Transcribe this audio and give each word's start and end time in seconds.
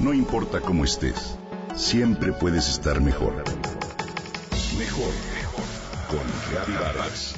No 0.00 0.14
importa 0.14 0.62
cómo 0.62 0.84
estés, 0.84 1.36
siempre 1.76 2.32
puedes 2.32 2.70
estar 2.70 3.02
mejor. 3.02 3.34
Mejor, 4.78 5.12
mejor. 5.34 5.64
Con 6.08 6.74
Vargas. 6.74 7.34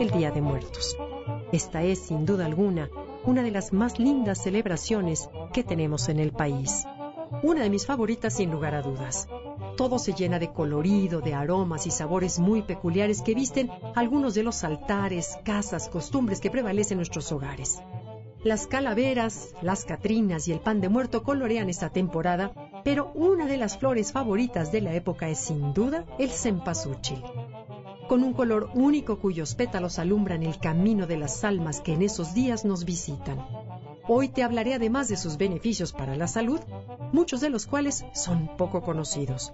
El 0.00 0.10
Día 0.10 0.32
de 0.32 0.40
Muertos. 0.40 0.96
Esta 1.52 1.84
es, 1.84 2.00
sin 2.00 2.26
duda 2.26 2.46
alguna, 2.46 2.90
una 3.24 3.44
de 3.44 3.52
las 3.52 3.72
más 3.72 4.00
lindas 4.00 4.42
celebraciones 4.42 5.30
que 5.52 5.62
tenemos 5.62 6.08
en 6.08 6.18
el 6.18 6.32
país. 6.32 6.84
Una 7.44 7.62
de 7.62 7.70
mis 7.70 7.86
favoritas 7.86 8.34
sin 8.34 8.50
lugar 8.50 8.74
a 8.74 8.82
dudas. 8.82 9.28
Todo 9.80 9.98
se 9.98 10.12
llena 10.12 10.38
de 10.38 10.52
colorido, 10.52 11.22
de 11.22 11.32
aromas 11.32 11.86
y 11.86 11.90
sabores 11.90 12.38
muy 12.38 12.60
peculiares 12.60 13.22
que 13.22 13.34
visten 13.34 13.70
algunos 13.94 14.34
de 14.34 14.42
los 14.42 14.62
altares, 14.62 15.38
casas, 15.42 15.88
costumbres 15.88 16.38
que 16.38 16.50
prevalecen 16.50 16.96
en 16.96 16.98
nuestros 16.98 17.32
hogares. 17.32 17.80
Las 18.44 18.66
calaveras, 18.66 19.54
las 19.62 19.86
catrinas 19.86 20.46
y 20.48 20.52
el 20.52 20.60
pan 20.60 20.82
de 20.82 20.90
muerto 20.90 21.22
colorean 21.22 21.70
esta 21.70 21.88
temporada, 21.88 22.52
pero 22.84 23.10
una 23.14 23.46
de 23.46 23.56
las 23.56 23.78
flores 23.78 24.12
favoritas 24.12 24.70
de 24.70 24.82
la 24.82 24.92
época 24.92 25.30
es 25.30 25.38
sin 25.38 25.72
duda 25.72 26.04
el 26.18 26.28
cempasúchil. 26.28 27.22
Con 28.10 28.24
un 28.24 28.32
color 28.32 28.70
único 28.74 29.20
cuyos 29.20 29.54
pétalos 29.54 30.00
alumbran 30.00 30.42
el 30.42 30.58
camino 30.58 31.06
de 31.06 31.16
las 31.16 31.44
almas 31.44 31.80
que 31.80 31.92
en 31.92 32.02
esos 32.02 32.34
días 32.34 32.64
nos 32.64 32.84
visitan. 32.84 33.38
Hoy 34.08 34.30
te 34.30 34.42
hablaré 34.42 34.74
además 34.74 35.06
de 35.06 35.16
sus 35.16 35.36
beneficios 35.36 35.92
para 35.92 36.16
la 36.16 36.26
salud, 36.26 36.58
muchos 37.12 37.40
de 37.40 37.50
los 37.50 37.68
cuales 37.68 38.04
son 38.12 38.56
poco 38.56 38.82
conocidos. 38.82 39.52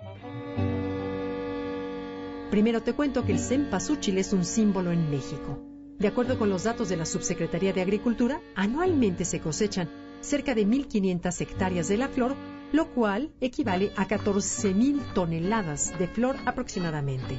Primero 2.50 2.82
te 2.82 2.94
cuento 2.94 3.26
que 3.26 3.32
el 3.32 3.40
cempasúchil 3.40 4.16
es 4.16 4.32
un 4.32 4.46
símbolo 4.46 4.90
en 4.90 5.10
México. 5.10 5.58
De 5.98 6.08
acuerdo 6.08 6.38
con 6.38 6.48
los 6.48 6.64
datos 6.64 6.88
de 6.88 6.96
la 6.96 7.04
Subsecretaría 7.04 7.74
de 7.74 7.82
Agricultura, 7.82 8.40
anualmente 8.54 9.26
se 9.26 9.38
cosechan 9.38 9.90
cerca 10.22 10.54
de 10.54 10.66
1.500 10.66 11.42
hectáreas 11.42 11.88
de 11.88 11.98
la 11.98 12.08
flor, 12.08 12.34
lo 12.72 12.90
cual 12.94 13.34
equivale 13.42 13.92
a 13.96 14.08
14.000 14.08 15.12
toneladas 15.12 15.92
de 15.98 16.08
flor 16.08 16.36
aproximadamente. 16.46 17.38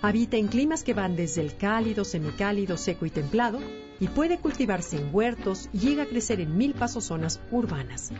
Habita 0.00 0.36
en 0.36 0.46
climas 0.46 0.84
que 0.84 0.94
van 0.94 1.16
desde 1.16 1.40
el 1.40 1.56
cálido, 1.56 2.04
semicálido, 2.04 2.76
seco 2.76 3.04
y 3.04 3.10
templado 3.10 3.58
y 3.98 4.06
puede 4.06 4.38
cultivarse 4.38 4.96
en 4.96 5.12
huertos 5.12 5.68
y 5.72 5.78
llega 5.78 6.04
a 6.04 6.06
crecer 6.06 6.40
en 6.40 6.56
milpas 6.56 6.96
o 6.96 7.00
zonas 7.00 7.40
urbanas. 7.50 8.12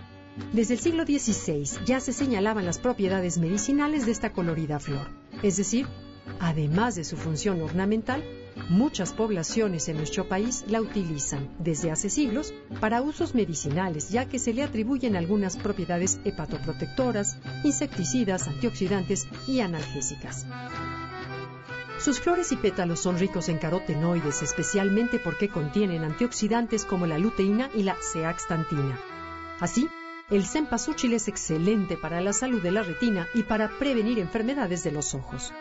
Desde 0.53 0.75
el 0.75 0.81
siglo 0.81 1.05
XVI 1.05 1.85
ya 1.85 2.01
se 2.01 2.13
señalaban 2.13 2.67
las 2.67 2.81
propiedades 2.81 3.39
medicinales 3.39 4.07
de 4.07 4.13
esta 4.13 4.33
colorida 4.33 4.81
flor, 4.81 5.09
es 5.43 5.57
decir, 5.57 5.87
además 6.41 6.97
de 6.97 7.05
su 7.05 7.17
función 7.17 7.61
ornamental, 7.61 8.25
muchas 8.69 9.13
poblaciones 9.13 9.89
en 9.89 9.99
nuestro 9.99 10.29
país 10.29 10.65
la 10.67 10.81
utilizan 10.81 11.49
desde 11.61 11.93
hace 11.93 12.11
siglos 12.11 12.55
para 12.81 13.03
usos 13.03 13.37
medicinales, 13.37 14.11
ya 14.11 14.27
que 14.27 14.41
se 14.41 14.53
le 14.53 14.65
atribuyen 14.65 15.15
algunas 15.15 15.57
propiedades 15.57 16.21
hepatoprotectoras, 16.25 17.39
insecticidas, 17.63 18.49
antioxidantes 18.49 19.29
y 19.47 19.61
analgésicas. 19.61 20.45
Sus 21.99 22.21
flores 22.21 22.53
y 22.53 22.57
pétalos 22.57 23.01
son 23.01 23.19
ricos 23.19 23.49
en 23.49 23.59
carotenoides, 23.59 24.43
especialmente 24.43 25.19
porque 25.19 25.49
contienen 25.49 26.05
antioxidantes 26.05 26.85
como 26.85 27.07
la 27.07 27.19
luteína 27.19 27.71
y 27.75 27.83
la 27.83 27.97
zeaxantina. 28.01 29.01
Así, 29.59 29.89
el 30.31 30.47
cempasúchil 30.47 31.13
es 31.15 31.27
excelente 31.27 31.97
para 31.97 32.21
la 32.21 32.33
salud 32.33 32.63
de 32.63 32.71
la 32.71 32.85
retina 32.85 33.27
y 33.35 33.43
para 33.43 33.69
prevenir 33.69 34.21
enfermedades 34.21 34.85
de 34.85 34.93
los 34.93 35.13
ojos. 35.15 35.53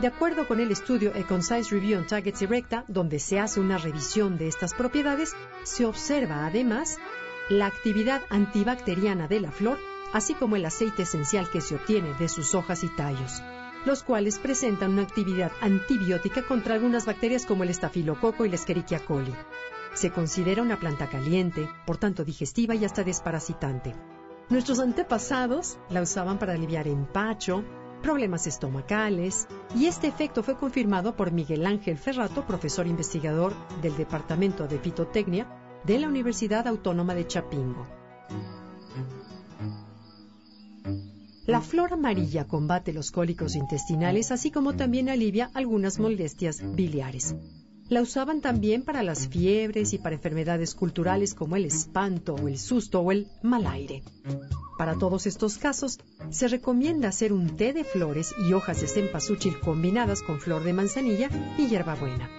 De 0.00 0.06
acuerdo 0.06 0.48
con 0.48 0.60
el 0.60 0.70
estudio 0.70 1.12
A 1.14 1.26
Concise 1.26 1.74
Review 1.74 1.98
on 1.98 2.06
Targets 2.06 2.40
Erecta, 2.40 2.84
donde 2.88 3.18
se 3.18 3.38
hace 3.38 3.60
una 3.60 3.76
revisión 3.76 4.38
de 4.38 4.48
estas 4.48 4.72
propiedades, 4.72 5.36
se 5.62 5.84
observa 5.84 6.46
además 6.46 6.96
la 7.50 7.66
actividad 7.66 8.22
antibacteriana 8.30 9.28
de 9.28 9.40
la 9.40 9.50
flor, 9.50 9.78
así 10.14 10.32
como 10.32 10.56
el 10.56 10.64
aceite 10.64 11.02
esencial 11.02 11.50
que 11.50 11.60
se 11.60 11.74
obtiene 11.74 12.14
de 12.14 12.30
sus 12.30 12.54
hojas 12.54 12.82
y 12.82 12.88
tallos 12.88 13.42
los 13.84 14.02
cuales 14.02 14.38
presentan 14.38 14.92
una 14.92 15.02
actividad 15.02 15.52
antibiótica 15.60 16.46
contra 16.46 16.74
algunas 16.74 17.06
bacterias 17.06 17.46
como 17.46 17.62
el 17.62 17.70
estafilococo 17.70 18.44
y 18.44 18.48
la 18.48 18.56
Escherichia 18.56 19.04
coli. 19.04 19.34
Se 19.94 20.10
considera 20.10 20.62
una 20.62 20.78
planta 20.78 21.08
caliente, 21.08 21.68
por 21.86 21.96
tanto 21.96 22.24
digestiva 22.24 22.74
y 22.74 22.84
hasta 22.84 23.02
desparasitante. 23.02 23.94
Nuestros 24.48 24.80
antepasados 24.80 25.78
la 25.88 26.02
usaban 26.02 26.38
para 26.38 26.52
aliviar 26.54 26.88
empacho, 26.88 27.64
problemas 28.02 28.46
estomacales, 28.46 29.46
y 29.76 29.86
este 29.86 30.06
efecto 30.06 30.42
fue 30.42 30.56
confirmado 30.56 31.16
por 31.16 31.32
Miguel 31.32 31.66
Ángel 31.66 31.98
Ferrato, 31.98 32.46
profesor 32.46 32.86
investigador 32.86 33.52
del 33.82 33.96
Departamento 33.96 34.66
de 34.66 34.78
Fitotecnia 34.78 35.46
de 35.84 35.98
la 35.98 36.08
Universidad 36.08 36.66
Autónoma 36.66 37.14
de 37.14 37.26
Chapingo. 37.26 37.86
La 41.50 41.60
flor 41.60 41.92
amarilla 41.92 42.46
combate 42.46 42.92
los 42.92 43.10
cólicos 43.10 43.56
intestinales, 43.56 44.30
así 44.30 44.52
como 44.52 44.76
también 44.76 45.08
alivia 45.08 45.50
algunas 45.52 45.98
molestias 45.98 46.62
biliares. 46.76 47.34
La 47.88 48.02
usaban 48.02 48.40
también 48.40 48.84
para 48.84 49.02
las 49.02 49.26
fiebres 49.26 49.92
y 49.92 49.98
para 49.98 50.14
enfermedades 50.14 50.76
culturales 50.76 51.34
como 51.34 51.56
el 51.56 51.64
espanto 51.64 52.36
o 52.36 52.46
el 52.46 52.56
susto 52.56 53.00
o 53.00 53.10
el 53.10 53.26
mal 53.42 53.66
aire. 53.66 54.04
Para 54.78 54.96
todos 54.96 55.26
estos 55.26 55.58
casos, 55.58 55.98
se 56.30 56.46
recomienda 56.46 57.08
hacer 57.08 57.32
un 57.32 57.56
té 57.56 57.72
de 57.72 57.82
flores 57.82 58.32
y 58.48 58.52
hojas 58.52 58.80
de 58.80 58.86
cempasúchil 58.86 59.58
combinadas 59.58 60.22
con 60.22 60.38
flor 60.38 60.62
de 60.62 60.72
manzanilla 60.72 61.30
y 61.58 61.66
hierbabuena. 61.66 62.30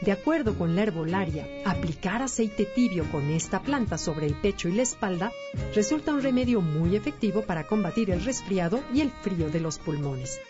De 0.00 0.12
acuerdo 0.12 0.56
con 0.56 0.74
la 0.74 0.82
herbolaria, 0.82 1.46
aplicar 1.66 2.22
aceite 2.22 2.64
tibio 2.64 3.04
con 3.12 3.28
esta 3.30 3.60
planta 3.60 3.98
sobre 3.98 4.26
el 4.26 4.34
pecho 4.34 4.68
y 4.68 4.72
la 4.72 4.82
espalda 4.82 5.30
resulta 5.74 6.14
un 6.14 6.22
remedio 6.22 6.62
muy 6.62 6.96
efectivo 6.96 7.42
para 7.42 7.66
combatir 7.66 8.10
el 8.10 8.24
resfriado 8.24 8.80
y 8.94 9.02
el 9.02 9.10
frío 9.10 9.50
de 9.50 9.60
los 9.60 9.78
pulmones. 9.78 10.40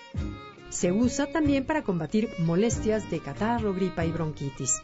Se 0.68 0.92
usa 0.92 1.26
también 1.26 1.64
para 1.64 1.82
combatir 1.82 2.28
molestias 2.38 3.10
de 3.10 3.18
catarro, 3.18 3.74
gripa 3.74 4.04
y 4.04 4.12
bronquitis. 4.12 4.82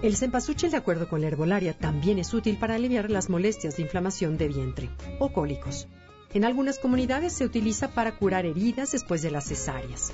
El 0.00 0.16
cempasúchil, 0.16 0.70
de 0.70 0.76
acuerdo 0.76 1.08
con 1.08 1.20
la 1.20 1.26
herbolaria, 1.26 1.76
también 1.76 2.20
es 2.20 2.32
útil 2.32 2.56
para 2.56 2.76
aliviar 2.76 3.10
las 3.10 3.28
molestias 3.28 3.76
de 3.76 3.82
inflamación 3.82 4.38
de 4.38 4.46
vientre 4.46 4.90
o 5.18 5.32
cólicos. 5.32 5.88
En 6.32 6.44
algunas 6.44 6.78
comunidades 6.78 7.32
se 7.32 7.44
utiliza 7.44 7.88
para 7.88 8.12
curar 8.12 8.46
heridas 8.46 8.92
después 8.92 9.22
de 9.22 9.32
las 9.32 9.48
cesáreas. 9.48 10.12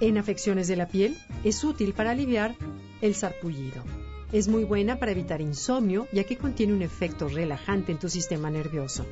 En 0.00 0.16
afecciones 0.16 0.68
de 0.68 0.76
la 0.76 0.86
piel 0.86 1.16
es 1.42 1.64
útil 1.64 1.92
para 1.92 2.12
aliviar 2.12 2.54
el 3.00 3.16
sarpullido. 3.16 3.82
Es 4.30 4.46
muy 4.46 4.62
buena 4.62 4.98
para 5.00 5.10
evitar 5.10 5.40
insomnio 5.40 6.06
ya 6.12 6.22
que 6.22 6.36
contiene 6.36 6.72
un 6.72 6.82
efecto 6.82 7.28
relajante 7.28 7.90
en 7.90 7.98
tu 7.98 8.08
sistema 8.08 8.48
nervioso. 8.48 9.04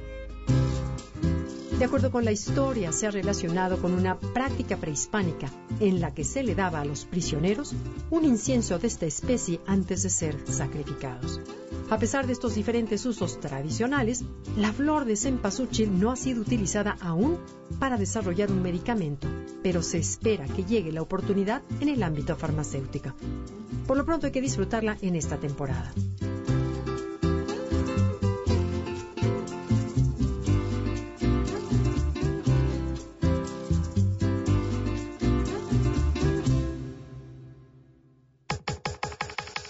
De 1.78 1.84
acuerdo 1.84 2.10
con 2.10 2.25
la 2.25 2.32
historia, 2.32 2.91
se 2.91 3.06
ha 3.06 3.10
relacionado 3.10 3.82
con 3.82 3.92
una 3.92 4.19
práctica 4.19 4.78
prehispánica 4.78 5.50
en 5.78 6.00
la 6.00 6.14
que 6.14 6.25
se 6.25 6.42
le 6.42 6.54
daba 6.54 6.81
a 6.81 6.87
los 6.87 7.04
prisioneros 7.04 7.75
un 8.10 8.25
incienso 8.25 8.78
de 8.78 8.87
esta 8.87 9.04
especie 9.04 9.60
antes 9.66 10.03
de 10.03 10.09
ser 10.09 10.36
sacrificados. 10.47 11.38
A 11.91 11.98
pesar 11.98 12.26
de 12.26 12.32
estos 12.32 12.54
diferentes 12.54 13.04
usos 13.04 13.41
tradicionales, 13.41 14.25
la 14.56 14.72
flor 14.72 15.04
de 15.04 15.16
cempasúchil 15.16 16.00
no 16.00 16.10
ha 16.10 16.16
sido 16.16 16.41
utilizada 16.41 16.97
aún 16.98 17.36
para 17.78 17.98
desarrollar 17.98 18.50
un 18.50 18.62
medicamento, 18.62 19.28
pero 19.62 19.82
se 19.82 19.98
espera 19.98 20.47
que 20.47 20.65
llegue 20.65 20.92
la 20.92 21.03
oportunidad 21.03 21.60
en 21.81 21.91
el 21.91 22.03
ámbito 22.03 22.36
farmacéutico. 22.36 23.10
Por 23.86 23.98
lo 23.98 24.06
pronto 24.06 24.26
hay 24.26 24.32
que 24.32 24.41
disfrutarla 24.41 24.97
en 25.03 25.15
esta 25.15 25.36
temporada. 25.36 25.92